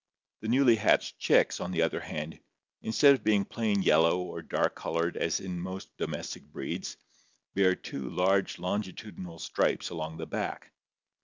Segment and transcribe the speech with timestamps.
[0.39, 2.39] The newly hatched chicks, on the other hand,
[2.81, 6.97] instead of being plain yellow or dark colored as in most domestic breeds,
[7.53, 10.71] bear two dark longitudinal stripes along the back.